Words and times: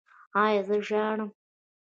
ایا 0.43 0.61
زه 0.67 0.77
ژاړم؟ 0.87 1.31